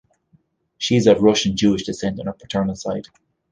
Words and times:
She 0.79 0.95
is 0.95 1.05
of 1.05 1.21
Russian 1.21 1.55
Jewish 1.55 1.83
descent 1.83 2.19
on 2.19 2.25
her 2.25 2.33
paternal 2.33 2.73
side. 2.73 3.05